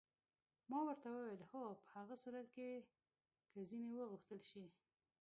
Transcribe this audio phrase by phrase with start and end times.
[0.69, 2.69] ما ورته وویل: هو، په هغه صورت کې
[3.49, 4.65] که ځینې وغوښتل شي.